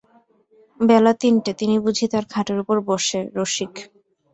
[0.79, 3.73] বেলা তিনটে– তিনি বুঝি তাঁর খাটের উপর বসে– রসিক।